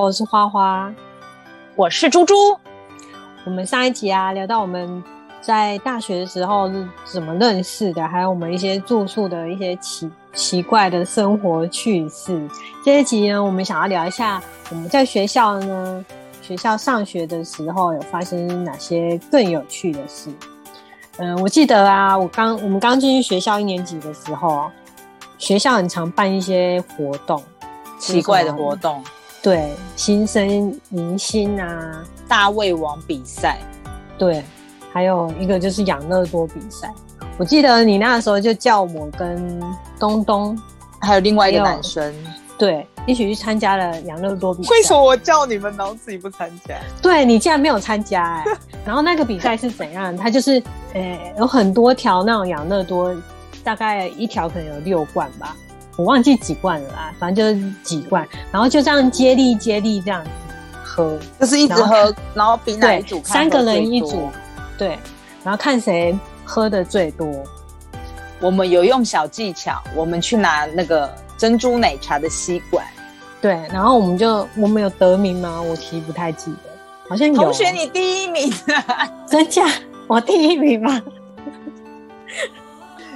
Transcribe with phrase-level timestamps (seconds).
[0.00, 0.90] 我是花花，
[1.76, 2.34] 我是猪猪。
[3.44, 5.04] 我们上一集啊聊到我们
[5.42, 12.48] 在大学的时候是怎么认识的，还有我们一些住宿的一些奇奇怪的生活趣事。
[12.82, 16.04] 这一集呢，我们想要聊一下我们在学校呢，
[16.40, 20.30] 学校上学的时候有发生哪些更有趣的事。
[21.18, 24.70] 嗯，我记得啊，我刚我们刚进去学校一年级的时候，
[25.36, 27.42] 学校很常办一些活动，
[27.98, 29.04] 奇怪的活动，
[29.42, 33.58] 对，新生迎新啊，大胃王比赛，
[34.18, 34.44] 对，
[34.92, 36.92] 还有一个就是养乐多比赛。
[37.38, 39.60] 我记得你那时候就叫我跟
[39.98, 40.58] 东东，
[41.00, 42.14] 还有另外一个男生，
[42.58, 44.70] 对，一起去参加了养乐多比赛。
[44.72, 46.76] 为什么我叫你们，然后自己不参加？
[47.00, 48.44] 对你竟然没有参加哎！
[48.84, 50.14] 然后那个比赛是怎样？
[50.14, 53.16] 它就是呃有很多条那种养乐多，
[53.64, 55.56] 大概一条可能有六罐吧，
[56.00, 60.30] 我忘记几罐了啦，反正就是几罐，然后就这样接力接力这样子
[60.82, 64.30] 喝，就是一直喝，然后比哪一组三个人一组，
[64.78, 64.98] 对，
[65.44, 67.30] 然后看谁喝的最多。
[68.40, 72.82] 我们有用小技巧，我们去拿那个珍珠奶茶的吸管，
[73.42, 75.60] 对，然后我们就我们有得名吗？
[75.60, 76.70] 我其实不太记得。
[77.10, 78.50] 好像同学，你第一名，
[79.28, 79.66] 真假？
[80.06, 81.02] 我第一名吗？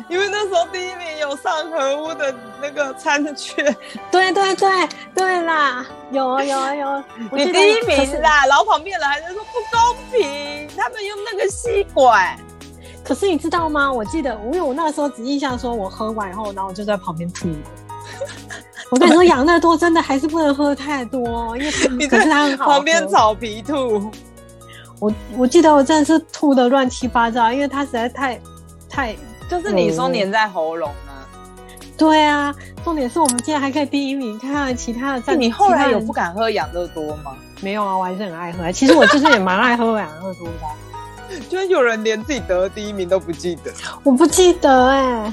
[0.08, 3.64] 因为那时候第一名有上河屋的那个餐券。
[4.10, 8.44] 对对对对啦，有有有， 你第一名啦！
[8.46, 12.36] 然后旁边人还在说不公平，他们用那个吸管。
[13.02, 13.92] 可是你知道吗？
[13.92, 17.48] 我记得，因为我那时候只印象说，我喝完以后，然后我就在旁边吐。
[18.90, 21.70] 我跟你说，养乐多真的还是不能喝太多，因为
[22.06, 24.10] 可是它旁边草皮吐，
[25.00, 28.40] 我我记得我真的是吐的乱七八糟，因为它实在太
[28.88, 29.16] 太
[29.50, 31.24] 就是你说粘在喉咙啊。
[31.96, 35.34] 对啊，重点是我们竟然还可以第一名，看看其他的在。
[35.34, 37.36] 你后来有不敢喝养乐多吗？
[37.60, 38.70] 没有啊，我还是很爱喝。
[38.72, 41.38] 其实我就是也蛮爱喝养乐多的。
[41.48, 43.72] 居然有人连自己得第一名都不记得，
[44.02, 45.32] 我不记得哎。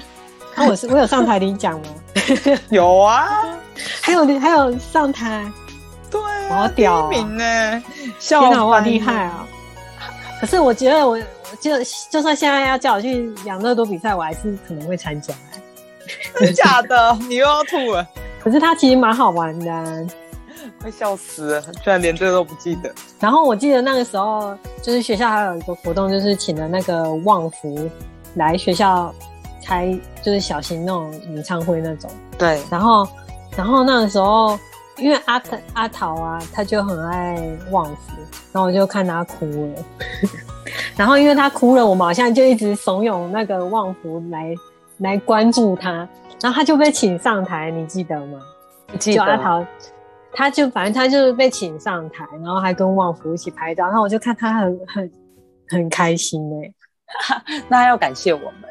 [0.56, 1.88] 那我是我有上台领奖吗？
[2.70, 3.28] 有啊，
[4.02, 5.50] 还有还有上台，
[6.10, 7.84] 对，好屌，第一名呢，
[8.20, 9.46] 天哪，我好厉害啊！
[10.40, 11.18] 可是我觉得我，
[11.62, 11.72] 就
[12.10, 15.34] 就算现在要叫我去养乐多比赛，我还是可能会参加。
[16.36, 17.18] 真假的？
[17.30, 18.06] 你又要吐了？
[18.42, 20.08] 可是它其实蛮好玩的，
[20.82, 21.62] 快笑死了！
[21.62, 22.92] 居然连这个都不记得。
[23.20, 27.90] 然后我记得那个时候，就是学校还有一个活动，就是请了那个旺福
[28.36, 29.14] 来学校。
[29.64, 32.60] 开就是小型那种演唱会那种，对。
[32.72, 33.08] 然后，
[33.56, 34.58] 然后那个时候，
[34.98, 35.42] 因为阿
[35.74, 37.40] 阿桃啊，他就很爱
[37.70, 38.14] 旺福，
[38.52, 39.86] 然后我就看他哭了。
[40.96, 44.54] 然后因为他哭了，我们好像就一直怂恿那个旺福来
[44.98, 46.08] 来关注他，
[46.42, 48.40] 然后他就被请上台，你记得吗？
[49.00, 49.24] 记得。
[49.24, 49.66] 阿桃，
[50.34, 55.12] 他就反正他就是被请上台，然后还跟旺福一起拍照，然后我就看他很很
[55.70, 56.74] 很开心哎，
[57.70, 58.70] 那要感谢我们。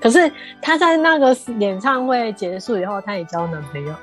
[0.00, 0.30] 可是
[0.60, 3.94] 他在那个演唱会结束以后，他也交男朋友，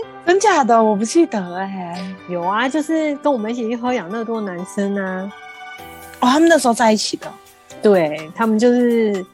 [0.26, 0.82] 真假的？
[0.82, 2.14] 我不记得哎。
[2.28, 5.32] 有啊，就是跟我们一起去喝养乐多男生啊。
[6.20, 7.32] 哦，他们那时候在一起的。
[7.82, 9.24] 对他们就是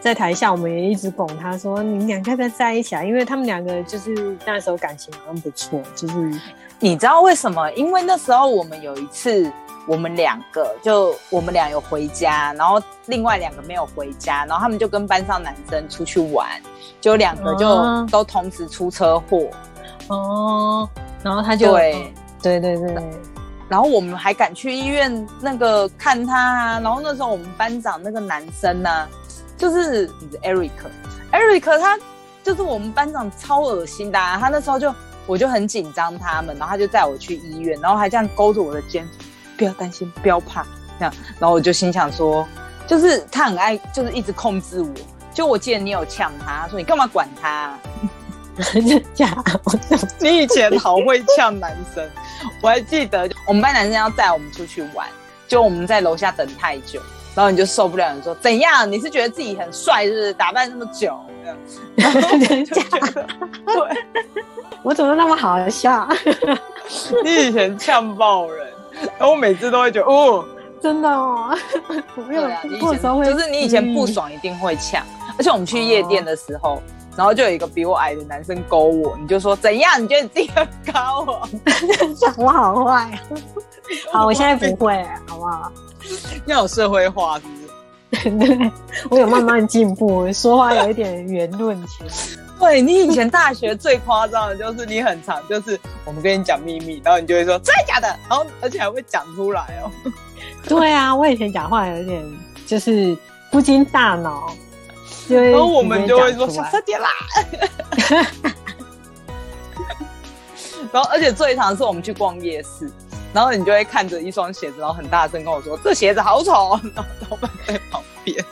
[0.00, 5.80] 在台下，我们也一直拱他说：“你们两个要不要在一起啊？”因为他们两个就是那时候感情好像不错。
[5.94, 6.40] 就是
[6.78, 7.70] 你知道为什么？
[7.72, 9.50] 因为那时候我们有一次。
[9.86, 16.46] 我们两个就我们俩有回家，然后另外两个没有回家，然后他们就跟班上男生出去玩，
[17.00, 19.38] 就两个就都同时出车祸。
[19.44, 19.56] 哦，
[21.22, 23.10] 然后他就对对对对，
[23.68, 29.08] 然后我们还赶去医院那个看他啊，然后那时候我们班长那个男生呢，
[29.56, 30.08] 就是
[30.42, 31.98] Eric，Eric 他
[32.42, 34.94] 就是我们班长超恶心的，啊他那时候就
[35.26, 39.06] 我就很紧张他们，然后他就带我去医院，然后还这样勾着我的肩。
[39.58, 40.64] 不要担心，不要怕，
[41.00, 41.12] 这样。
[41.40, 42.46] 然后我就心想说，
[42.86, 44.88] 就是他很爱，就是一直控制我。
[45.34, 47.76] 就我记得你有呛他，说你干嘛管他？
[49.14, 49.42] 假？
[50.20, 52.08] 你以前好会呛男生，
[52.62, 55.06] 我还记得我们班男生要带我们出去玩，
[55.46, 57.00] 就我们在楼下等太久，
[57.34, 58.90] 然后你就受不了，你说怎样？
[58.90, 60.32] 你是觉得自己很帅，是不是？
[60.34, 61.18] 打扮那么久，
[61.96, 62.64] 这样。
[62.64, 62.82] 假？
[63.66, 64.04] 对，
[64.82, 66.08] 我怎么那么好笑？
[67.24, 68.66] 你以前呛爆人。
[69.16, 70.44] 然后我每次都会觉得，哦，
[70.82, 71.56] 真的哦，
[72.26, 75.06] 对啊，你以前就是你以前不爽一定会呛，
[75.38, 76.82] 而且我们去夜店的时候，
[77.18, 80.00] 然后就有一个比我矮的男生勾我，你就说怎样？
[80.00, 81.48] 你觉得你自己很高哦？
[82.38, 83.20] 我好坏，
[84.12, 85.72] 好，我现在不会，好不好？
[86.46, 88.46] 要有社会化，是不是？
[88.46, 88.72] 对，
[89.10, 92.10] 我有慢慢进步，说话有一点圆润起来。
[92.60, 99.90] 对你以前大学最夸张的就是你很长，就是我们跟你讲秘密，然后你就会说真的假的，然后而且还会讲出来哦。
[100.68, 102.24] 对啊，我以前讲话有点
[102.64, 103.18] 就是
[103.50, 104.52] 不经大脑，
[105.34, 107.08] 然后我们就会说小声点啦。
[110.92, 112.90] 然后而且最常是我们去逛夜市，
[113.34, 118.44] 然后你就会看着一双鞋子，然后很大声跟我说这鞋子好丑，然后老板在旁边。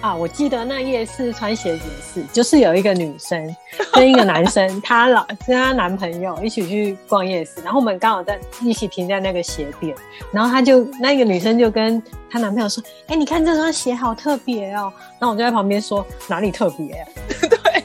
[0.00, 1.84] 啊，我记得那夜市穿鞋子
[2.14, 3.56] 是，就是有一个女生
[3.92, 9.96] 跟一个男生，她老跟她男朋友一起去逛夜市，然后我们刚好在一起停在那个鞋店，
[10.30, 12.00] 然后她就那个女生就跟
[12.30, 17.04] 她男朋友说：“哎，你看这双鞋好特别哦。”然后我就在旁边说：“哪里特别？”
[17.50, 17.84] 对，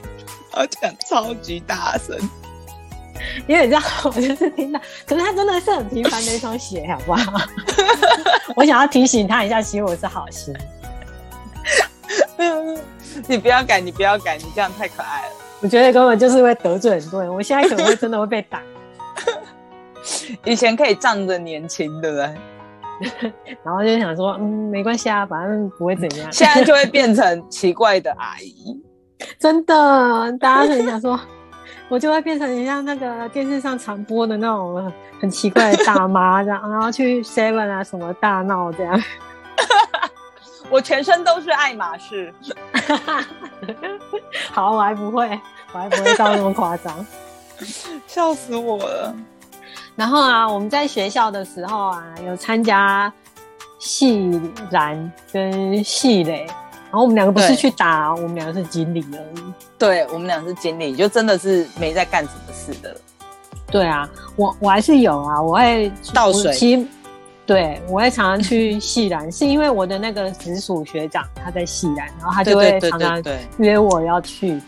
[0.52, 2.16] 而且超级大声，
[3.48, 7.42] 因为你知道， 我就是听到，可是她真的是很平凡的一双鞋，好不好？
[8.56, 10.54] 我想要提醒她一下，其实我是好心。
[13.28, 15.36] 你不要改，你不要改，你这样太可爱了。
[15.62, 18.62] 我觉得根本就是会得罪很多人，我现在可能会真的会被打。
[20.44, 22.36] 以前可以仗着年轻，对不对？
[23.64, 26.32] 然后就想说，嗯，没关系啊，反正不会怎样。
[26.32, 28.82] 现在就会变成奇怪的阿姨，
[29.40, 31.20] 真的，大家很想说，
[31.90, 39.02] 我就会变成像那个电视上常播的那种很奇怪的大妈这样，然后去 Seven 啊什么大闹这样。
[40.70, 42.34] 我全身都是爱马仕，
[44.52, 45.40] 好，我还不会，
[45.72, 47.06] 我还不会到那么夸张，
[48.08, 49.14] 笑死我了。
[49.96, 53.12] 然后啊，我们在学校的时候啊，有参加
[53.78, 59.44] 系篮跟系垒，然后我们两个不是去打，我们两个是经理而已。
[59.78, 62.96] 对，我们两个是经理，就真的是没在干什么事的。
[63.68, 66.82] 对啊，我我还是有啊，我会倒水。
[67.46, 73.22] 对，我会常常去戏兰，是因为我的那个直属学长他在戏兰，然后他就会常常
[73.58, 74.62] 约我要去，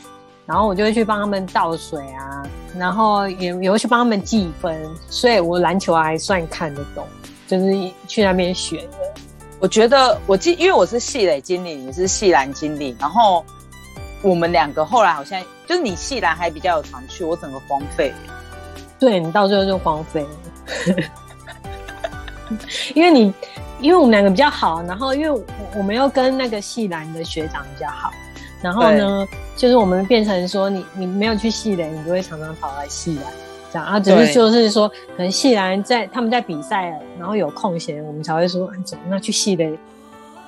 [0.46, 2.44] 然后我就会去帮他们倒水啊，
[2.78, 4.78] 然后也也会去帮他们计分，
[5.10, 7.08] 所以我篮球还算看得懂，
[7.48, 7.72] 就是
[8.08, 8.98] 去那边学的。
[9.58, 13.46] 我觉得我记，因为我是系垒经理，你是系篮经理，然后
[14.22, 18.14] 我们两个后来好像就是你系篮还比较有常去，我整个荒废。
[19.00, 21.04] 对你到最后就荒废了。
[22.94, 23.34] 因为你，
[23.80, 25.44] 因为我们两个比较好，然后因为
[25.76, 28.12] 我们又跟那个系篮的学长比较好，
[28.62, 33.26] 然后呢，就是我们变成说，你你没有去系篮，你就会常常跑来系篮，
[33.72, 39.78] 这样啊，只是就是说，可能系篮在他们在比赛，然后有空闲，我们才会说，怎么那去系篮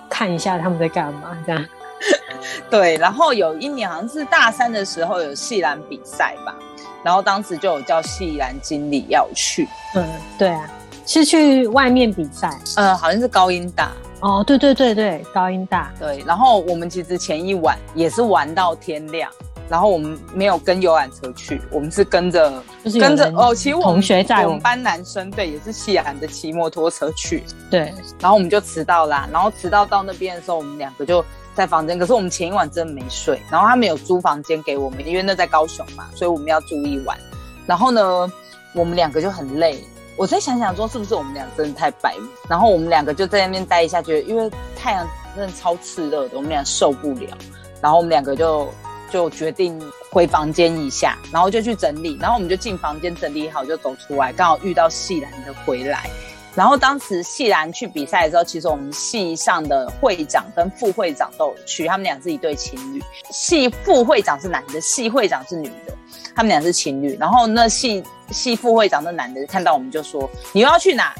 [0.09, 1.65] 看一下他们在干嘛，这样。
[2.69, 6.55] 对，然后有一年好像是大三的时候有系篮比赛吧，
[7.03, 10.07] 然后当时就有叫系篮经理要去，嗯，
[10.37, 10.69] 对啊。
[11.07, 16.21] 是去外面比赛，呃，好像是高音大哦，对对对对，高音大，对。
[16.27, 19.31] 然后我们其实前一晚也是玩到天亮，
[19.69, 22.61] 然后我们没有跟游览车去，我们是跟着
[22.99, 27.93] 跟着哦，其实同学在我们班男生对也是西韩的骑摩托车去，对。
[28.19, 31.23] 然后我们就迟到啦，然后迟到到那边的时候，我们两个就
[31.55, 37.17] 在房间，可是我们前一晚真的没睡，然后他们有租房间给我们，因为那在高雄嘛，所以我们要住一晚。
[37.65, 38.29] 然后呢，
[38.73, 39.81] 我们两个就很累。
[40.17, 42.15] 我在想想说，是不是我们俩真的太白？
[42.49, 47.37] 然后我们两个就在那边待一下，觉得因为太阳真的超炽热的，我们俩受不了。
[47.79, 48.67] 然后我们两个就
[49.11, 52.17] 就决定回房间一下，然后就去整理。
[52.19, 56.09] 然后我们就进房间整理好，就走出来，刚好遇到细兰的回来。
[56.57, 62.99] 然后当时细兰去比赛的时候，其实我们系上的会长跟副会长都有去，他们俩是一对情侣。
[63.29, 65.93] 系副会长是男的，系会长是女的。
[66.35, 71.13] 他们俩是情侣，然后那系系副会长那男的看到我们就说：“你又要去哪？”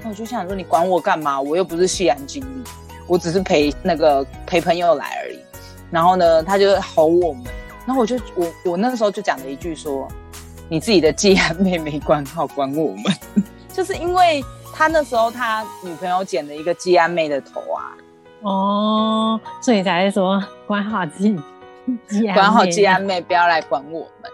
[0.00, 1.40] 那我就想说：“你管我干嘛？
[1.40, 2.64] 我又不是系安经理，
[3.08, 5.38] 我只是陪那个陪朋友来而已。”
[5.90, 7.42] 然后呢，他就吼我们，
[7.84, 10.06] 然后我就我我那个时候就讲了一句说
[10.70, 13.04] ：“你自己的季安妹妹管好，管我们。
[13.74, 14.40] ”就是因为
[14.74, 17.96] 他那时候他女朋友剪了一个季安妹的头啊，
[18.42, 21.22] 哦，所以才说管好自
[22.08, 24.30] 己，管好季安妹，不要来管我们。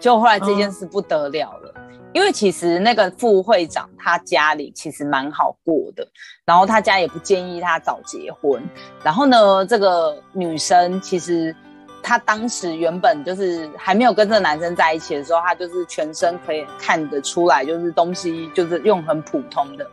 [0.00, 1.74] 就后来这件事不得了了，
[2.12, 6.06] 因为其实那个副会长他家里其实蛮好过的，
[6.44, 8.62] 然后他家也不建议他早结婚。
[9.02, 11.54] 然后呢，这个女生其实
[12.04, 19.84] 她当时原本就是还没有跟这个男生在一起的时候，她就是全身可以看得出来，就是东西就是用很普通的。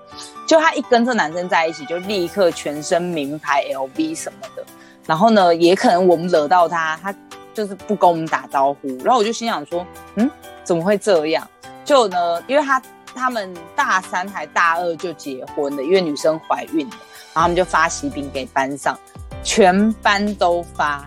[0.46, 4.64] 就她一跟这男生在一起，就立刻全身名牌 LV 什么的。
[5.08, 7.16] 然后呢，也可能我们惹到他，他。
[7.54, 10.32] 就是不跟我们打招呼，然后我就心想说，嗯，
[10.64, 11.46] 怎么会这样？
[11.84, 12.82] 就呢，因为他
[13.14, 16.96] 他们大三还大二就结婚了，因为女生怀孕了，
[17.34, 18.98] 然后他们就发喜饼给班上，
[19.44, 21.06] 全班都发，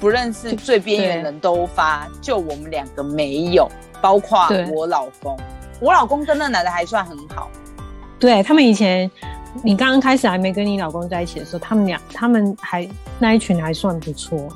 [0.00, 5.38] 不认识最边缘人都发，就我们两个没有，包括我老公。
[5.78, 7.50] 我老公跟那男的还算很好。
[8.18, 9.10] 对他们以前，
[9.62, 12.88] 你刚刚开始还没跟你老公在一起的时候，他们俩他们还
[13.18, 14.48] 那一群还算不错，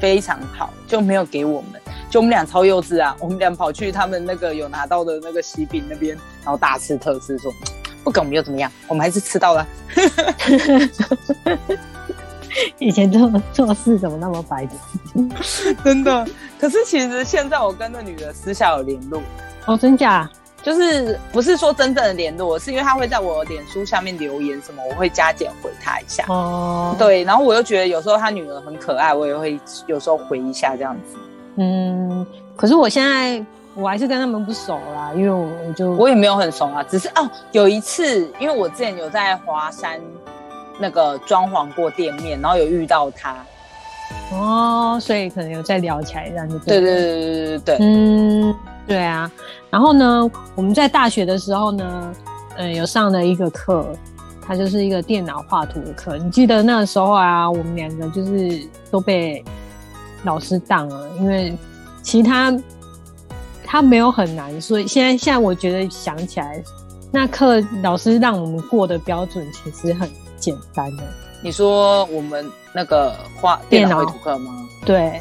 [0.00, 3.14] 非常好，就没有给我们，就我们俩超幼稚啊！
[3.20, 7.52] 我们俩跑去他们那个有拿到的那个喜饼那边，然后大吃特吃，说
[8.02, 8.70] 不给我们又怎么样？
[8.88, 9.66] 我们还是吃到了。
[12.78, 15.74] 以前做做事怎么那么白痴？
[15.84, 16.26] 真的。
[16.58, 19.20] 可是其实现在我跟那女的私下有联络
[19.66, 20.28] 哦，真假？
[20.62, 26.24] 就是不是说真正的联络，是因为她会在我脸书下面留言什么，我会加减回她一下。
[26.28, 31.16] 哦，对，然后我又觉得有时候他女儿很可爱，我也会有时候回一下这样子。
[31.56, 33.44] 嗯，可是我现在
[33.74, 40.00] 我还是跟他们不熟啦，因为我我就我也没有很熟啊，只是哦有一次，因为我之前有在华山
[40.78, 43.36] 那个装潢过店面，然后有遇到他。
[44.32, 46.58] 哦，所以可能有再聊起来这样子。
[46.66, 48.54] 对对对对对对对，嗯，
[48.86, 49.30] 对啊。
[49.70, 52.14] 然后呢，我们在大学的时候呢，
[52.56, 53.86] 嗯，有上了一个课，
[54.40, 56.16] 它就是一个电脑画图的课。
[56.16, 59.44] 你记得那个时候啊，我们两个就是都被
[60.22, 61.56] 老师当了，因为
[62.02, 62.56] 其他
[63.64, 66.62] 他没有很难，所以现在现在我觉得想起来，
[67.10, 71.02] 那课老师让我们过的标准其实很简单的。
[71.42, 74.66] 你说我们那个画电脑绘图课吗？
[74.84, 75.20] 对。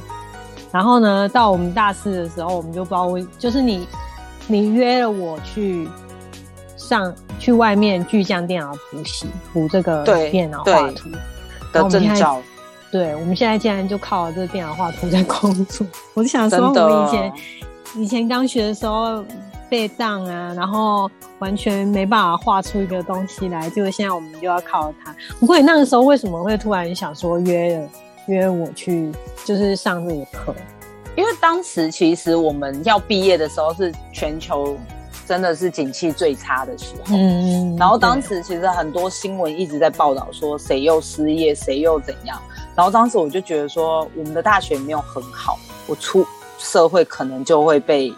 [0.72, 3.88] 然后呢，到我们大四的时候，我们就不知道为，就是你。
[4.48, 5.90] 你约了我去
[6.78, 11.10] 上去外面巨匠电脑补习补这个电脑画图
[11.74, 12.40] 的证照，
[12.92, 15.88] 对，我们现在竟然就靠这个电脑画图在工作。
[16.14, 17.34] 我就想说，我们以前
[17.96, 19.26] 以前刚学的时候
[19.70, 25.16] 被当啊，然后完全没办法画出一个东西来，结果现在我们就要靠它。
[25.40, 27.90] 不过你那个时候为什么会突然想说约
[28.28, 29.12] 约我去，
[29.44, 30.56] 就是上这个课？
[31.16, 34.78] 因为当时其实我们要毕业的时候是全球
[35.26, 42.40] 真的是景气最差的时候，嗯，然后当时其实很多新闻一直在报道说谁又失业，谁又怎样，
[42.76, 45.58] 然后当时我就觉得说我们的大学没有很好，
[45.88, 46.26] 我出
[46.58, 48.14] 社会可能就会被，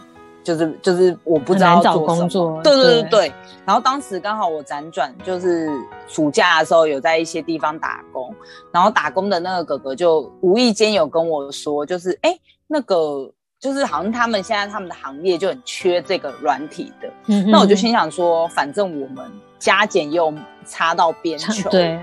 [0.55, 3.33] 就是就是我不知道找工作，对对对对，
[3.65, 5.69] 然后当时刚好我辗转就是
[6.07, 8.33] 暑假的时候有在一些地方打工，
[8.71, 12.37] 然后打工的那个哥哥就无意间有跟我说，就是哎。
[12.69, 17.09] 那个就是好像他们现在他们的行业就很缺这个软体的，
[17.49, 20.33] 那我就心想说，反正我们加减又
[20.65, 21.97] 差到边球，对，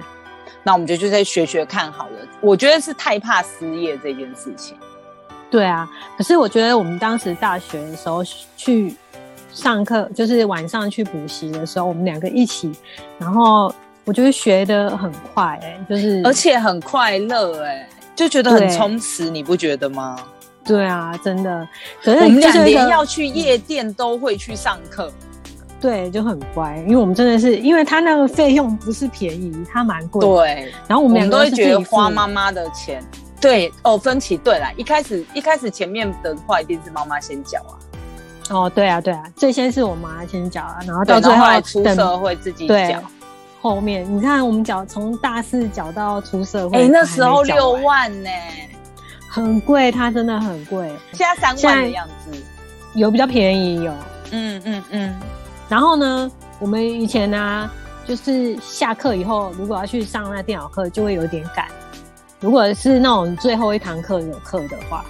[0.63, 2.13] 那我们就就再学学看好了。
[2.41, 4.75] 我觉得是太怕失业这件事情。
[5.55, 8.25] 对啊，可是我觉得我们当时大学的时候
[8.57, 8.93] 去
[9.53, 12.73] 上课，就是晚上去补习的时候，我们两个一起，
[13.21, 13.73] 然后
[14.05, 20.17] 我觉得学的很快，哎，就是而且很快乐，哎，就觉得很充实，你不觉得吗？
[20.65, 21.69] 对啊，真的。
[22.03, 25.09] 可是我们两连要去夜店都会去上课，
[25.81, 26.79] 对，就很乖。
[26.79, 30.27] 因为我们真的是，因为他那个费用不是便宜，他蛮贵。
[30.27, 30.73] 对。
[30.89, 33.01] 然后我们两个都会觉得花妈妈的钱。
[33.45, 34.73] 对哦，分歧对啦。
[34.75, 37.77] 一开始一开始前面的话一定是妈妈先缴啊。
[38.49, 43.03] 哦，对啊，对啊，最先是我妈先缴啊，然后到最后出社会自己缴。
[43.61, 48.31] 后面你看我们缴从大四缴到出社会，哎，那时候六万呢。
[49.29, 50.91] 很贵，它真的很贵。
[51.13, 52.43] 现在三万的样子，
[52.95, 53.93] 有比较便宜有。
[54.31, 55.15] 嗯嗯嗯。
[55.69, 57.71] 然后呢，我们以前呢，
[58.07, 61.67] 就是下课以后，如果要去上那电脑课，就会有点赶。
[62.45, 65.03] 如果是那种最后一堂课有课的话，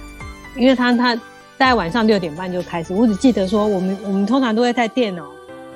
[0.55, 1.13] 因为他他
[1.57, 2.93] 大概晚上六点半就开始。
[2.93, 5.25] 我只记得说，我们我们通常都会在电脑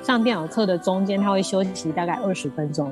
[0.02, 2.88] 上电脑课的中间，他会休息大概二十分钟，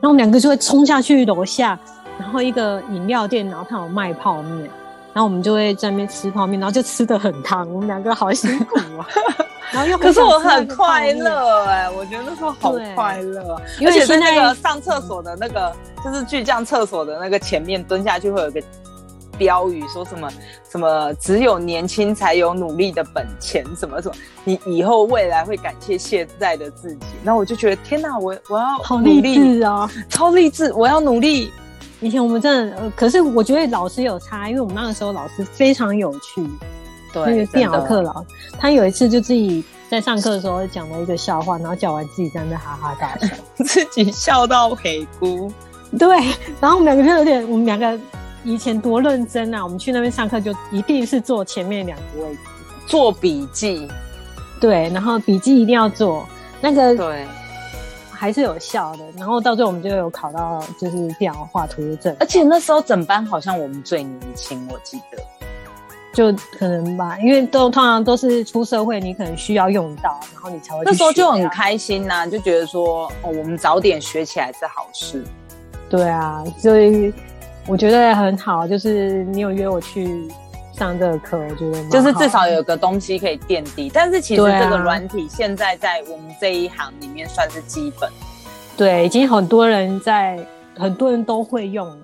[0.00, 1.78] 然后我们两个就会冲下去楼下，
[2.18, 4.70] 然后一个饮料店，然后他有卖泡面。
[5.16, 9.08] 然后我们就会在那边吃泡面，然后就吃的很烫，我们两个好辛苦啊。
[9.72, 18.62] 然后又可是我很快乐哎，我觉得那时候好快乐，而且在那个上厕所的那个，就是巨匠厕所的那个前面蹲下去会有个
[19.38, 20.30] 标语，说什么
[20.70, 27.06] 什么只有年轻才有努力的本钱，什么什么，你以后未来会感谢现在的自己。
[27.24, 31.50] 然后我就觉得天哪，我我要好励志啊，超励志，我要努力。
[32.00, 36.46] 以前我们真的，呃可是我觉得老师有差，因为我们那个时候老师非常有趣。
[37.12, 38.22] 对，那个电脑课老，
[38.58, 43.34] 他有一次就自己在上课的时候讲了一个笑话，然后讲完自己在那哈哈大笑，
[43.64, 45.50] 自己笑到黑姑。
[45.98, 46.08] 对，
[46.60, 47.98] 然后我们两个就有点，我们两个
[48.44, 49.64] 以前多认真啊！
[49.64, 52.40] 我们去那边上课就一定是坐前面两个位置，
[52.86, 53.88] 做笔记。
[54.60, 56.26] 对，然后笔记一定要做
[56.60, 56.94] 那个。
[58.16, 58.20] 对。
[58.20, 59.04] 还是有效的。
[59.16, 65.18] 然后到最后我们就有考到就是电脑画图的证，而且那时候整班好像我们最年轻，我记得。
[66.14, 70.82] 就可能吧，因为都通常都是出社会，你可能需要用到，然后你才会。
[70.82, 75.22] 那时候就很开心呐，就觉得说哦，我们早点学起来是好事。
[75.90, 77.12] 对啊，所以
[77.66, 80.26] 我觉得很好，就是你有约我去
[80.76, 83.90] 上这个课，我觉得就是至少有个东西可以垫底。
[83.92, 88.10] 但是其实这个软体现在在我们这一行里面算是基本。
[88.76, 90.38] 对，已经很多人在，
[90.76, 91.96] 很多人都会用了。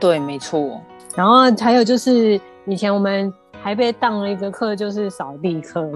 [0.00, 0.80] 对，没错。
[1.14, 3.32] 然后还有就是以前我们。
[3.62, 5.90] 还被当了一个课，就是扫地课。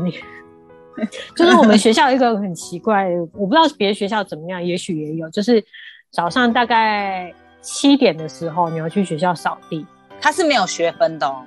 [1.37, 5.31] 就是我们学校一个很奇怪，我不知道别的学校怎么样，也许也有。
[5.31, 5.65] 就是
[6.11, 9.87] 早上大概七点的时候，你要去学校扫地。
[10.21, 11.45] 它是没有学分的哦。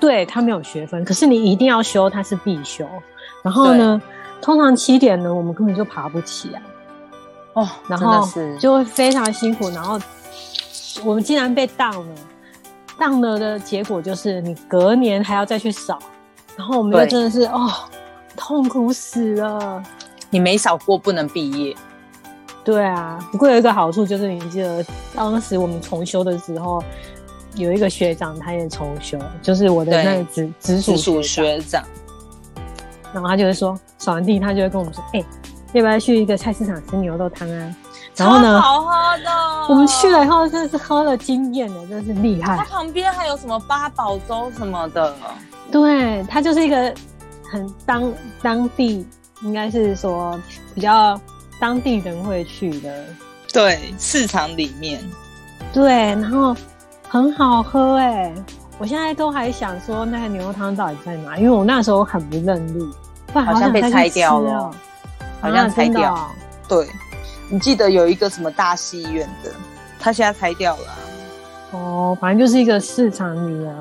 [0.00, 2.86] 对，他没有学分，可是你一定要修，它是必修。
[3.42, 4.00] 然后呢，
[4.40, 6.62] 通常七点呢，我们根本就爬不起来。
[7.52, 8.26] 哦，然后
[8.58, 9.68] 就会非常辛苦。
[9.70, 10.00] 然后
[11.04, 12.14] 我们竟然被当了。
[12.98, 15.98] 当了的结果就是你隔年还要再去扫，
[16.56, 17.70] 然后我们就真的是哦，
[18.36, 19.82] 痛苦死了。
[20.30, 21.74] 你没扫过不能毕业。
[22.62, 26.84] 对啊，不过有一个好处就是你记得当时我们重修的时候，
[27.54, 31.82] 有一个学长他也重修，就是我的那个直直属学长。
[33.12, 35.24] 然后他就会说扫完地，他就会跟我们说：“哎，
[35.72, 37.76] 要不要去一个菜市场吃牛肉汤啊？”
[38.16, 38.60] 然后呢？
[38.60, 38.92] 好喝
[39.24, 39.30] 的。
[39.68, 42.56] 我们去了以后，真的是喝了惊艳的，真的是厉害。
[42.58, 45.14] 它旁边还有什么八宝粥什么的。
[45.72, 46.94] 对，它就是一个
[47.50, 49.06] 很当当地，
[49.42, 50.38] 应该是说
[50.74, 51.18] 比较
[51.60, 53.04] 当地人会去的。
[53.52, 55.02] 对，市场里面。
[55.72, 56.54] 对，然后
[57.10, 58.32] 很好喝哎！
[58.78, 61.36] 我现在都还想说，那个牛肉汤到底在哪？
[61.36, 62.88] 因为我那时候很不认路，
[63.34, 64.70] 好像被拆掉了，
[65.40, 66.30] 好像拆掉。
[66.68, 66.86] 对。
[67.48, 69.50] 你记得有一个什么大戏院的，
[69.98, 70.86] 他现在拆掉了。
[71.72, 73.74] 哦，反正就是一个市场里啊。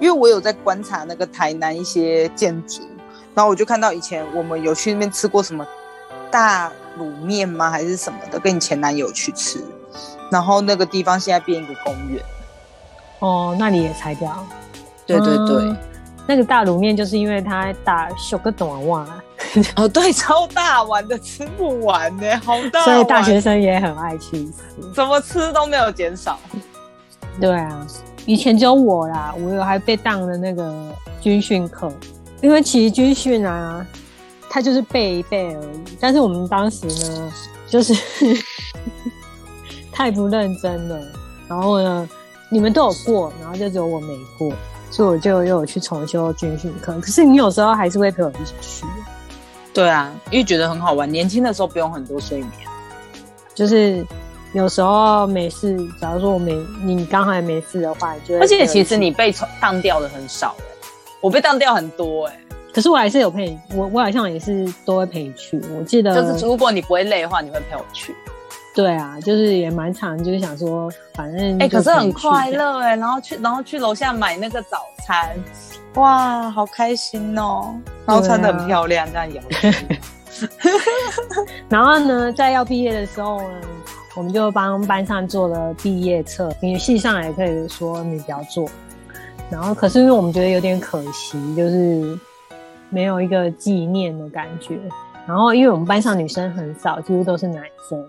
[0.00, 2.80] 因为我有在观察那个台南一些建筑，
[3.34, 5.66] 然后我就看到以前我们有去那边吃过什么
[6.30, 7.70] 大卤面吗？
[7.70, 8.40] 还是什么的？
[8.40, 9.62] 跟你前男友去吃，
[10.30, 12.24] 然后那个地方现在变一个公园。
[13.20, 14.44] 哦，那你也拆掉？
[15.06, 15.76] 对对对。
[16.26, 19.06] 那个大卤面就是因为它大小个短袜，
[19.76, 24.54] 哦对， 超大碗的吃不完呢，好大，所以大学生也很爱去吃，
[24.94, 26.38] 怎么吃都没有减少。
[27.38, 27.86] 对啊，
[28.24, 30.74] 以前只有我啦，我有还被当了那个
[31.20, 31.92] 军训课，
[32.40, 33.86] 因为其实军训啊，
[34.48, 37.32] 它就是背一背而已，但是我们当时呢，
[37.68, 37.94] 就是
[39.92, 40.98] 太不认真了，
[41.48, 42.08] 然后呢，
[42.54, 44.52] 你们都有过，然后就只有我没过。
[44.90, 48.86] 所以我就又有去重修军训课，可是你有时候还是会陪我一起去。
[49.72, 51.10] 对啊，因为觉得很好玩。
[51.10, 52.50] 年轻的时候不用很多睡眠，
[53.56, 54.06] 就是
[54.52, 60.64] 有时候没事，假如说我没你刚好也没事的话，就而且其实你被当掉的很少哎，
[61.20, 62.38] 我被当掉很多哎。
[62.72, 65.60] 可是我还是有陪你我，我好像也是都会陪你去。
[65.76, 68.14] 我记得就是如果你不会累的话，你会陪我去。
[68.74, 75.30] 对啊，就是也蛮长，就是想说，反正哎，可是很快乐哎，然后去，然后去楼下买那个早餐，
[75.94, 77.72] 哇，好开心哦，
[78.04, 79.40] 然后穿的很漂亮，这样摇。
[81.68, 83.60] 然后呢，在要毕业的时候呢，
[84.16, 88.68] 我们就帮班上做了毕业册，你系上也可以说你不要做。
[89.50, 92.18] 然后，可是因为我们觉得有点可惜，就是
[92.90, 94.76] 没有一个纪念的感觉。
[95.26, 98.04] 然后，因为我们班上女生很少，几乎都是男生。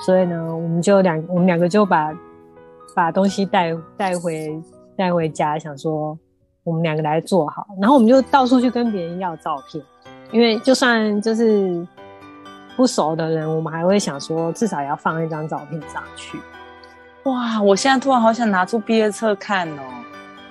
[0.00, 2.12] 所以呢，我们就两我们两个就把
[2.94, 4.60] 把东西带带回
[4.96, 6.18] 带回家，想说
[6.64, 9.82] 我们两个来做好，然后我们就到处去跟别人要照片，
[10.30, 11.86] 因为就算就是
[12.76, 16.38] 不熟的人，我们还会想说至少要放一张照片上去。
[17.24, 19.82] 哇，我现在突然好想拿出毕业册看哦，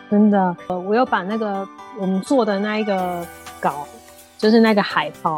[0.09, 1.67] 真的，呃，我又把那个
[1.99, 3.25] 我们做的那一个
[3.59, 3.85] 稿，
[4.37, 5.37] 就是那个海报，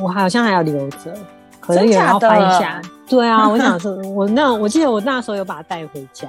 [0.00, 1.14] 我好像还要留着。
[1.62, 6.28] 可能也要翻一下，对啊， 我想说，我那我记得我那时候有把它带回家。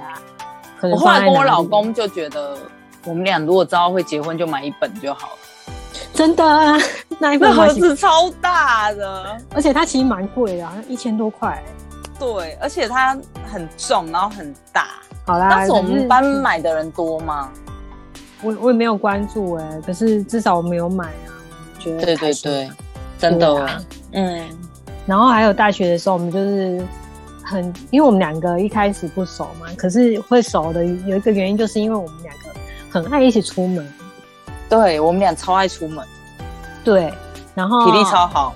[0.80, 2.56] 我后来跟我老公就觉得，
[3.04, 5.38] 我们俩如果知道会结婚，就买一本就好了。
[6.12, 6.44] 真的，
[7.18, 11.62] 那一本盒子超大的，而且它其实蛮贵的，好像一千多块。
[12.18, 13.18] 对，而且它
[13.50, 14.86] 很重，然后很大。
[15.26, 17.50] 好啦，当时我们班买的人多吗？
[18.42, 21.32] 我我也没有关注哎，可是至少我们有买啊，
[21.78, 22.70] 觉得对对对，
[23.18, 23.80] 真的，
[24.12, 24.46] 嗯。
[25.06, 26.82] 然后还有大学的时候，我们就是
[27.42, 32.44] 很，因为我们两个一开始不熟嘛，可是会熟的有一个原因，就是因为我们两个
[32.90, 33.86] 很爱一起出门。
[34.68, 36.04] 对，我们俩超爱出门。
[36.82, 37.12] 对，
[37.54, 38.54] 然后体力超好。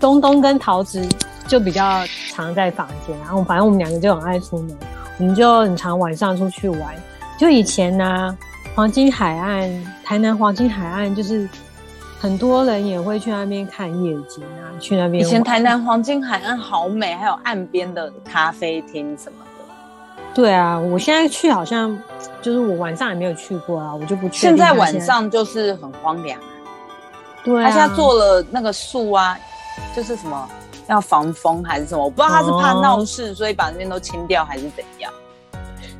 [0.00, 1.04] 东东跟桃子
[1.46, 4.76] 就比较常在房间，然后反正我们两个就很爱出门，
[5.18, 6.94] 我们就很常晚上出去玩。
[7.38, 8.36] 就以前呢，
[8.74, 11.48] 黄金海岸，台南黄金海岸就是
[12.20, 15.24] 很多人也会去那边看夜景啊，去那边。
[15.24, 19.64] 以前台南黄金海岸好美，还有岸边的咖啡厅什么的。
[20.34, 21.96] 对啊，我现在去好像
[22.42, 24.38] 就是我晚上也没有去过啊，我就不去。
[24.40, 26.38] 现在晚上就是很荒凉。
[27.44, 29.38] 对，他现在做了那个树啊，
[29.94, 30.48] 就是什么
[30.88, 35.12] 要防风还是什么，我不知道他是怕闹事，所以把那边都清掉还是怎样。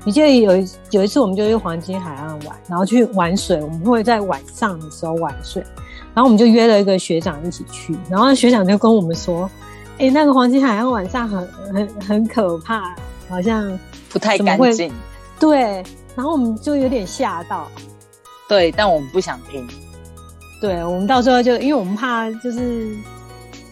[0.05, 5.63] 你记得有一有一次，我们就去黄金海岸玩，然后去玩水，我们会在晚上的时候玩水，
[6.19, 9.49] 然后我们就约了一个学长一起去，然后学长就跟我们说
[9.99, 12.93] ：“哎，那个黄金海岸晚上很很很可怕，
[13.29, 13.79] 好像
[14.09, 14.93] 不太干净。”
[15.39, 15.81] 对，
[16.17, 17.69] 然后我们就有点吓到。
[18.49, 19.65] 对，但我们不想听。
[20.61, 22.89] 对，我们到时候就因为我们怕就是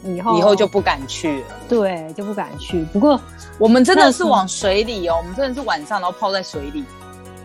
[0.05, 1.47] 以后以后就不敢去了。
[1.69, 2.85] 对，就不敢去。
[2.93, 3.21] 不过
[3.59, 6.85] 我们真的是往水里哦，我们真的是晚上然后泡在水里。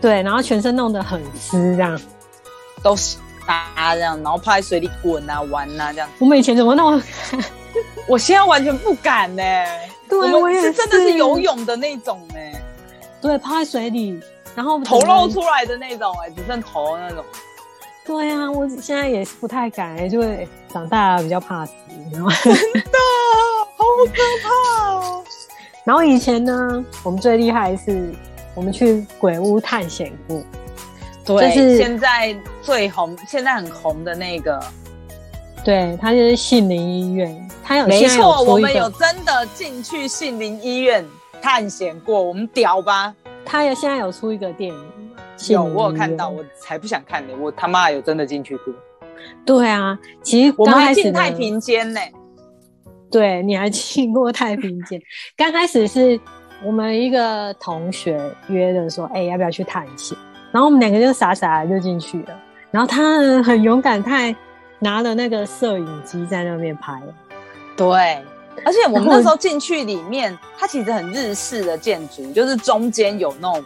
[0.00, 2.00] 对，然后全身弄得很湿，这样
[2.84, 6.08] 都是啊这样，然后泡在水里滚啊玩啊这样。
[6.18, 7.02] 我们以前怎么那么？
[8.06, 9.42] 我现在完全不敢呢。
[10.08, 12.34] 对，我也是真的是游泳的那种呢。
[13.20, 14.20] 对，泡在水里，
[14.54, 17.24] 然后头露出来的那种哎，只剩头那种。
[18.04, 21.72] 对呀，我现在也是不太敢，就会长大比较怕死，
[22.12, 22.28] 真的
[23.76, 25.24] 好可怕哦。
[25.84, 28.12] 然后以前呢，我们最厉害是，
[28.54, 30.42] 我们去鬼屋探险过。
[31.24, 34.62] 对，是现在最红、现在很红的那个。
[35.64, 41.04] 对，他就是杏林医院，他有没错，我们有真的进去杏林医院
[41.40, 43.14] 探险过，我们屌吧？
[43.44, 44.92] 他有现在有出一个电影。
[45.48, 47.34] 有，我有看到，我才不想看呢。
[47.40, 48.74] 我他妈有真的进去过。
[49.44, 52.00] 对啊，其实我们还进太平间呢。
[53.10, 55.00] 对，你还进过太平间。
[55.36, 56.18] 刚开始是
[56.64, 60.16] 我们一个同学约的，说：“哎，要不要去探险？”
[60.52, 62.38] 然后我们两个就傻傻的就进去了。
[62.70, 64.36] 然后他很勇敢，他还
[64.78, 67.02] 拿了那个摄影机在那边拍。
[67.76, 68.22] 对，
[68.64, 73.64] 而且我们那时候进去里面，它其实很日式的建筑，就是中间有那种。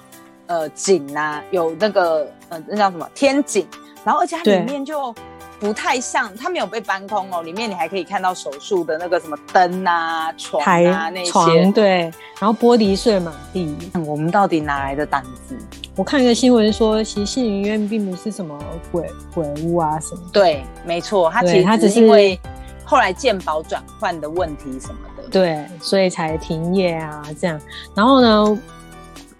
[0.49, 3.67] 呃，景啊，有那个呃，那叫什么天井，
[4.05, 5.13] 然后而且它里面就
[5.59, 13.77] 不太像，它没有被搬空哦，里面你还可以看到手术的那个什么灯啊、床啊那些，对，然后玻璃碎满地。
[14.07, 15.57] 我们到底哪来的胆子？
[15.95, 18.59] 我看一个新闻说，其实信医院并不是什么
[18.93, 20.21] 鬼鬼屋啊什么。
[20.33, 22.39] 对，没错，它其实它只是因为
[22.85, 27.61] 后来鉴宝转换的问题什么的，对，所以才停业啊这样。
[27.95, 28.59] 然后呢？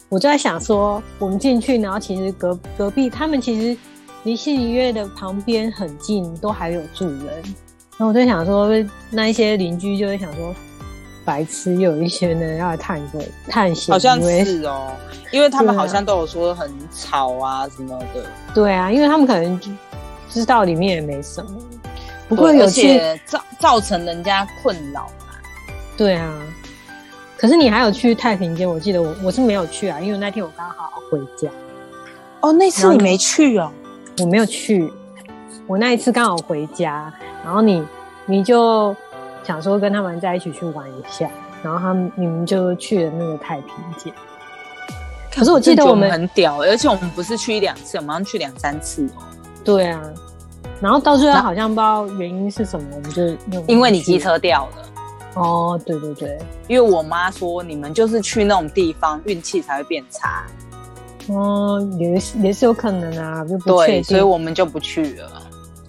[0.09, 3.77] 我就在想说，我们进去，然后其实隔隔壁他们其实
[4.27, 7.27] 离信医院的旁边很近，都还有住人。
[7.97, 8.69] 然后我在想说，
[9.09, 10.53] 那一些邻居就会想说，
[11.25, 14.91] 白痴，有一些人要来探个探险，好像是哦，
[15.31, 18.27] 因为他们好像都有说很吵啊什么的。
[18.53, 19.61] 对啊，因为他们可能
[20.29, 21.53] 知道里面也没什么，
[22.29, 25.37] 不过有些造造成人家困扰嘛。
[25.97, 26.37] 对啊。
[27.39, 28.69] 可是你还有去太平间？
[28.69, 31.49] 我记得我我是没有去啊，因为那天我刚好回家。
[32.41, 33.71] 哦，那次你没去哦？
[34.19, 34.91] 我没有去，
[35.67, 37.13] 我那一次刚好回家，
[37.45, 37.85] 然后你
[38.25, 38.95] 你就
[39.45, 41.29] 想说跟他们在一起去玩一下，
[41.63, 44.13] 然后他们你们就去了那个太平间。
[45.35, 49.07] 可是我记得我们很屌，而且我们不是去一两次，我们好像去两三次。
[49.63, 50.01] 对啊，
[50.81, 53.23] 然后到最后好像不知道原因是什么，我们就
[53.67, 54.73] 因为你机车掉了。
[55.35, 60.47] 哦，对对对，因为我妈说你们就是去那种地方运气才会变差。
[61.29, 65.43] 哦，也是也是有可能啊，就不确定，所以我们就不去了。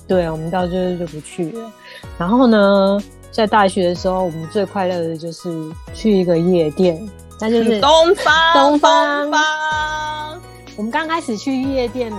[0.07, 1.71] 对，我们到最后就不去了。
[2.17, 2.97] 然后呢，
[3.31, 5.49] 在大学的时候，我们最快乐的就是
[5.93, 6.97] 去一个夜店，
[7.39, 10.41] 那就是 东方东方方。
[10.75, 12.17] 我们刚开始去夜店呢，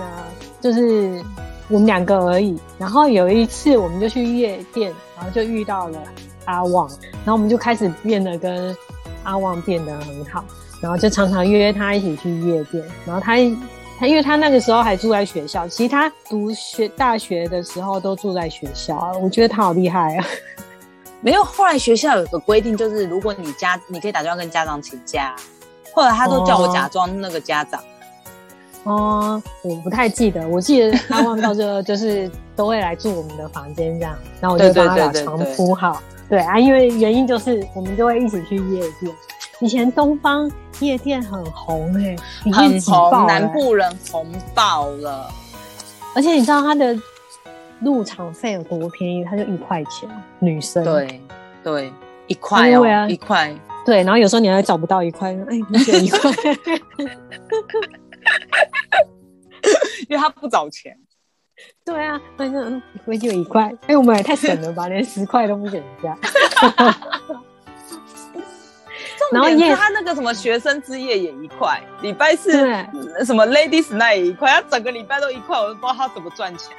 [0.61, 1.23] 就是
[1.67, 2.57] 我们两个而已。
[2.77, 5.97] 然后有一次，我们就去夜店，然后就遇到了。
[6.45, 6.89] 阿旺，
[7.23, 8.75] 然后我们就开始变得跟
[9.23, 10.43] 阿旺变得很好，
[10.81, 12.83] 然后就常常约他一起去夜店。
[13.05, 13.35] 然后他
[13.99, 19.11] 他因为他那个时候还住在学校，其实他读学大学的时候都住在学校。
[19.21, 20.25] 我觉得他好厉害啊！
[21.21, 25.35] 没有，后来学校有个规定，就是如果你家你可以打电话跟家长请假，
[25.93, 27.81] 后来他都叫我假装那个家长。
[28.83, 36.01] 哦，我不太记得，我记得阿旺到最后就是都会来住我们的房间这样，然后我就帮他把床铺好。
[36.29, 39.13] 对啊，因为原因就是我们就会一起去夜店。
[39.61, 42.15] 以前东方夜店很红哎，
[42.51, 45.29] 很红，南部人红爆了。
[46.15, 46.97] 而且你知道它的
[47.81, 49.23] 入场费有多便宜？
[49.23, 50.83] 它就一块钱，女生。
[50.83, 51.21] 对
[51.63, 51.93] 对，
[52.27, 53.53] 一块哦，啊一块。
[53.85, 56.31] 对，然后有时候你还找不到一块，哎，你选一块，
[60.07, 60.97] 因为他不找钱。
[61.83, 66.17] 对啊，反正回去有一块，哎，我们也太省了吧，连十块都不给人家。
[69.31, 72.51] 然后夜重点是他那个什么学生之夜也一块，礼拜四，
[73.25, 76.71] 什么 Ladies Night 也一块，他整个礼拜都一块，我都不知道他怎么赚钱。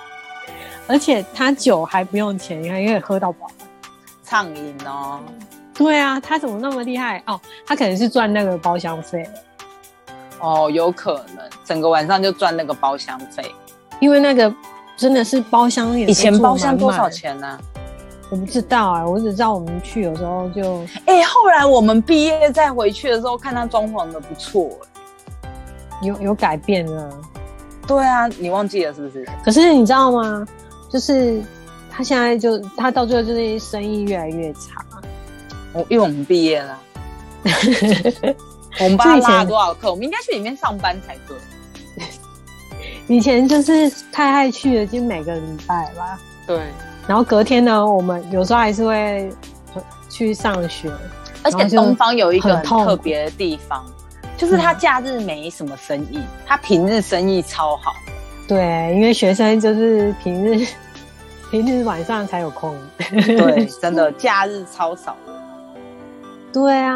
[0.86, 3.46] 而且他酒还不用钱，你看可以喝到饱。
[4.24, 5.20] 畅饮哦，
[5.74, 7.22] 对啊，他怎么那么厉害？
[7.26, 9.28] 哦，他可能是赚那个包厢费，
[10.40, 13.44] 哦，有可能整个晚上就赚那个包厢费。
[14.00, 14.52] 因为那个
[14.96, 17.10] 真的是包厢也以前包厢多少？
[17.10, 17.58] 钱呢、
[18.30, 24.70] 我不知道啊，我只知道我们去有时候就哎、后来我们毕业再回去的时候，看他装潢的不错。
[26.02, 27.12] 有有改变了。
[27.86, 29.28] 对啊，你忘记了是不是？
[29.44, 30.46] 可是你知道吗？
[30.88, 31.42] 就是
[31.90, 34.84] 他现在就他到最后就是生意越来越差。
[35.72, 36.80] 我因为我们毕业了，
[38.80, 39.90] 我们帮他拉了多少课？
[39.90, 41.36] 我们应该去里面上班才对。
[43.08, 46.18] 以前就是太爱去了，就每个礼拜吧。
[46.46, 46.60] 对，
[47.10, 49.28] 然后隔天呢，我们有时候还是会
[50.08, 50.88] 去上学。
[51.42, 53.84] 而且东方有一个很特别的地方，
[54.36, 57.94] 就是他假日没什么生意，他平日生意超好。
[58.46, 60.64] 对，因为学生就是平日
[61.50, 62.76] 平日晚上才有空。
[62.98, 65.32] 对，真的假日超少的。
[66.52, 66.94] 对啊，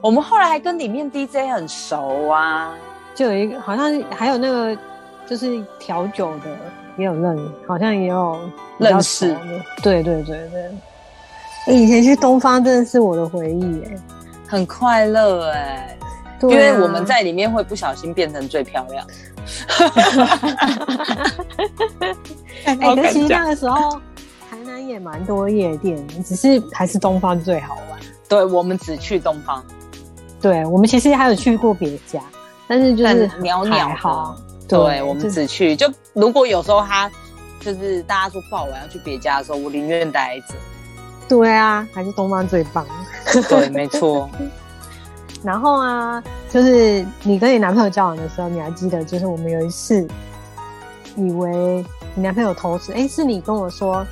[0.00, 2.72] 我们后来还跟里面 DJ 很熟啊。
[3.14, 4.74] 就有一个好像还有那个
[5.26, 6.46] 就是调酒的
[6.96, 8.38] 也有认，好像也有
[8.78, 9.36] 认识。
[9.82, 10.70] 对对对对。
[11.66, 13.94] 欸以前去东方真的是我的回忆哎、
[14.48, 15.94] 很快乐哎、
[16.42, 19.06] 因为我们在里面会不小心变成最漂亮。
[22.64, 24.00] 哎、可是其实那个时候
[24.50, 28.00] 台南也蛮多夜店，只是还是东方最好玩。
[28.28, 29.62] 对，我们只去东方，
[30.40, 32.20] 对我们其实还有去过别家，
[32.66, 34.34] 但是就是但袅袅还好。
[34.70, 35.74] 对，我们只去。
[35.74, 37.10] 就如果有时候他
[37.60, 40.54] 就是大家说不好玩要去别家的时候，我宁愿待着。
[41.28, 42.86] 对啊，还是东方最棒。
[43.48, 44.28] 对，没错。
[45.42, 50.06] 然后啊，就是你跟你男朋友交往的时候，你还记得，就是我们有一次
[51.16, 54.04] 以为你男朋友偷吃，哎，是你跟我说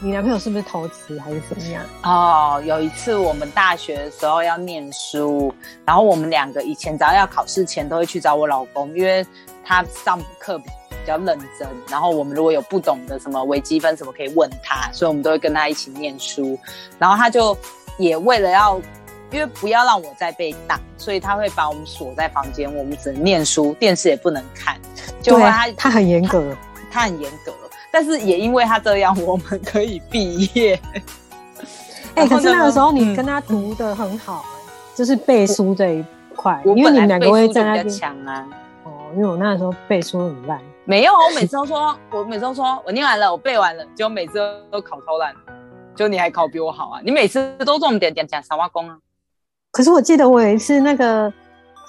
[0.00, 1.82] 你男朋友是不是偷吃还是怎么样？
[2.02, 5.52] 哦，有一次我们大学的时候要念书，
[5.84, 9.26] 然后我们两个以前只要要考试前都会去找我老公，因为
[9.66, 10.64] 他上课比
[11.04, 16.58] 较认真，然后我们如果有不懂的什么微积分什么可以问他，所以我们都会跟他一起念书。
[16.98, 17.56] 然后他就
[17.98, 18.80] 也为了要，
[19.30, 24.76] 因为不要让我再被打，所以他会把我们锁在房间，我们只能念书，电视也不能看。
[25.20, 26.56] 就后来对啊，他很严格。
[26.88, 27.52] 他很严格，
[27.92, 30.80] 但是也因为他这样，我们可以毕业。
[32.14, 34.46] 哎、可是那个时候你跟他读的很好、
[34.94, 38.46] 就是背书这一块，因为你们两个会在那边强啊。
[39.06, 40.60] 哦，因为我那个时候背书很烂。
[40.84, 44.38] 没有，我每次都说，我每次都说我念完了，我背完了，结果每次
[44.70, 45.34] 都考超烂，
[45.94, 47.00] 就你还考比我好啊！
[47.04, 48.96] 你每次都重点点讲三挖工啊，
[49.72, 51.32] 可是我记得我有一次那个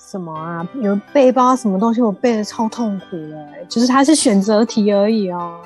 [0.10, 5.60] 什么啊，有背包什么东西，我背的超痛苦的、欸就是它是选择题而已哦，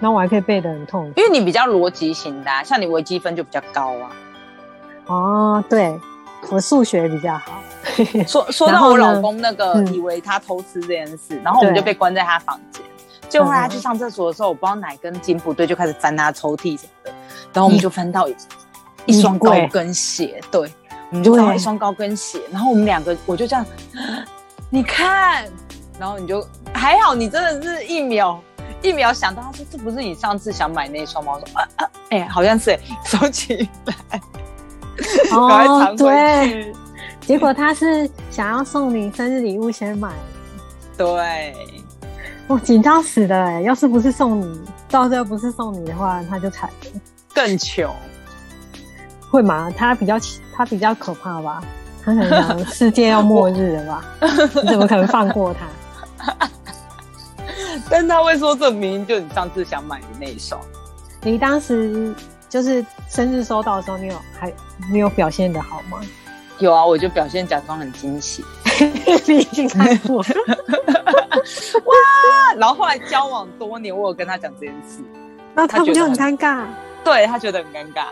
[0.00, 1.20] 然后我还可以背的很痛苦。
[1.20, 4.10] 因为你比较逻辑型的、啊，像你微积分就比较高啊。
[5.06, 6.00] 哦，对，
[6.50, 7.52] 我数学比较好。
[8.26, 9.94] 说说到我老公那个嗯。
[9.94, 12.82] 以为他偷吃这件事，然后我们就被关在他房间。
[13.28, 13.70] 结果后来他嗯。
[13.70, 17.12] 去上厕所的时候，我不知道哪根筋不对，就开始翻他抽屉什么的，
[17.52, 18.36] 然后我们就翻到一
[19.06, 20.72] 一双高跟鞋，对，
[21.10, 23.64] 我们就翻到一双高跟鞋，然后我们两个我就这样，
[24.70, 25.44] 你看，
[25.98, 28.40] 然后你就还好，你真的是一秒
[28.82, 31.32] 一秒想到，他说这不是你上次想买那双吗？
[31.34, 34.20] 我说啊啊，哎、好像是、欸，收起来，
[35.30, 36.74] 赶快哦藏，回对，去。
[37.26, 40.12] 结果他是想要送你生日礼物先买，
[40.96, 41.54] 对，
[42.46, 44.60] 我紧张死了哎、要是不是送你，
[44.90, 47.00] 到时候不是送你的话，他就惨了。
[47.34, 47.90] 更穷。
[49.30, 49.70] 会吗？
[49.76, 50.16] 他比较
[50.54, 51.62] 他比较可怕吧？
[52.04, 54.04] 他可能想世界要末日了吧？
[54.62, 55.66] 你怎么可能放过他？
[57.90, 60.60] 但他会说这明明就你上次想买的那一双。
[61.22, 62.14] 你当时
[62.48, 64.52] 就是生日收到的时候，你有还
[64.92, 65.98] 你有表现的好吗？
[66.58, 68.44] 有啊，我就表现假装很惊喜
[69.26, 70.28] 你已经看过了，
[71.02, 72.54] 啊。
[72.56, 75.02] 然后后来交往多年，我有跟他讲这件事，
[75.54, 76.64] 那他不就很尴尬？
[77.04, 78.04] 对他觉得很尴尬。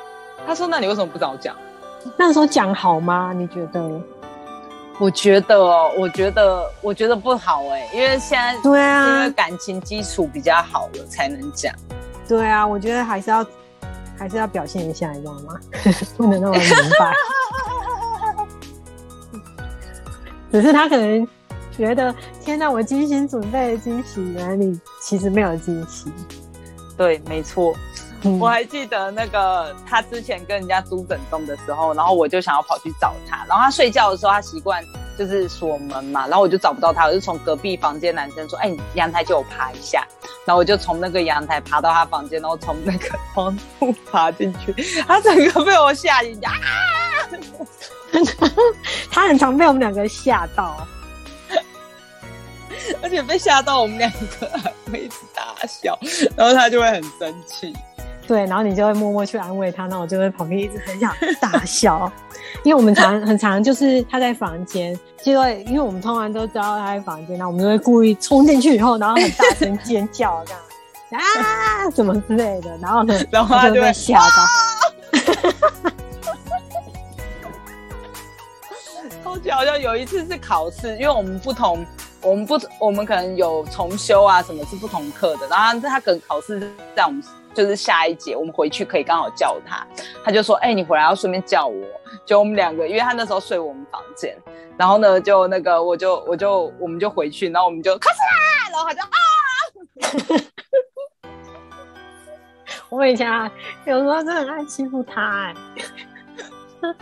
[0.46, 1.57] 他说：“那你为什么不早讲
[2.16, 3.33] 那时候讲好吗？
[3.37, 4.00] 你觉得？？”
[4.98, 11.72] 我觉得哦，我觉得，我觉得不好哎、因为现在对啊因为啊，感情基础比较好了才能讲。
[12.28, 13.44] 对啊，我觉得还是要
[14.18, 15.59] 还是要表现一下，你知道吗？
[16.16, 17.12] 不能那么明白。
[20.53, 21.27] 只是他可能
[21.77, 26.12] 觉得，天哪，我精心准备的惊喜，原来你其实没有惊喜。
[26.97, 27.75] 对，没错。
[28.25, 34.85] 嗯我还记得那个他之前跟人家租整栋的时候，然后我就想要跑去找他，然后他睡觉的时候，他习惯
[35.18, 40.07] 就是锁门嘛，然后我就找不到他，我就从隔壁房间男生说：“哎、你阳台借我爬一下。”
[40.44, 44.72] 然后我就从那个阳台爬到他房间，然后从那个窗户爬进去，
[45.07, 46.51] 他整个被我吓一跳。
[49.11, 50.87] 他很常被我们两个吓到。
[53.01, 55.98] 而且被吓到，我们两个还会一直大笑，
[56.37, 57.72] 然后他就会很生气。
[58.33, 62.11] 对，然后你就会默默去安慰他，那我就会旁边一直很想大笑，
[62.64, 70.53] 因为我们常很常就是他在房间，就会因为我们通常都知道他在房间，然后我们就会故意冲进去以后，然后很大声尖叫这
[71.14, 74.27] 样啊什么之类的，然后呢，然后他就被吓到。
[79.23, 81.85] 超级好像有一次是考试，因为我们不同，
[82.23, 85.47] 我们不，我们可能有重修啊，什么是不同课的。
[85.49, 87.23] 然后他可能考试是在我们
[87.55, 89.87] 就是下一节，我们回去可以刚好叫他，
[90.25, 91.85] 他就说：“哎、你回来要顺便叫我。”
[92.25, 94.37] 就我们两个，因为他那时候睡我们房间，
[94.77, 99.01] 然后呢，就那个我就我就我们就回去，然后我们就开始啦，然后他就
[100.38, 100.43] 啊，
[102.91, 103.51] 我以前啊，
[103.87, 105.55] 有时候真的很爱欺负他、哎，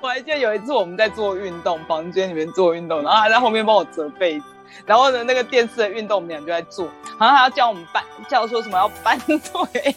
[0.00, 4.46] 我还记得有一次我们在做运动，房间里面做运动，然后他在后面帮我折被子，
[4.86, 6.86] 然后呢那个电视的运动我们俩就在做，
[7.18, 9.96] 好像还要叫我们搬，叫说什么要搬腿、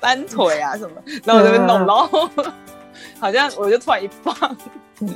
[0.00, 2.30] 搬腿啊什么，然后我在那边弄，嗯然后
[3.18, 4.34] 好像我就突然一放，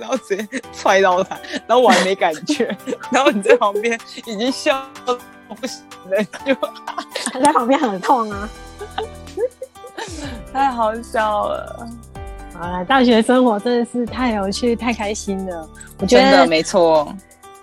[0.00, 2.76] 然后直接踹到他，然后我还没感觉，
[3.10, 5.16] 然后你在旁边已经笑到
[5.48, 6.54] 不行了，就
[7.32, 8.48] 他在旁边很痛啊。
[10.52, 11.88] 太好笑了，
[12.54, 15.68] 好了，大学生活真的是太有趣、太开心了。
[15.98, 17.14] 我觉得，没错，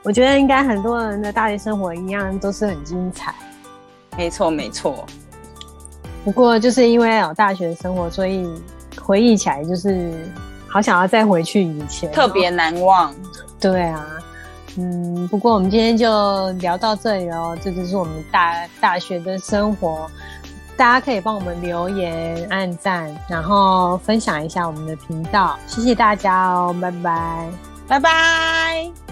[0.06, 3.36] 我觉得应该很多人的大学生活一样，都是很精彩。
[4.16, 5.04] 没错，没错。
[6.24, 8.48] 不过就是因为有大学生活，所以
[9.02, 10.14] 回忆起来就是
[10.68, 13.14] 好想要再回去以前，特别难忘。
[13.60, 14.06] 对啊。
[14.78, 20.10] 嗯，不过我们今天就聊到这里哦，这就是我们大大学的生活。
[20.78, 27.50] 大家可以帮我们留言、按赞，然后分享一下我们的频道，谢谢大家哦，拜拜。
[27.88, 29.05] 拜拜。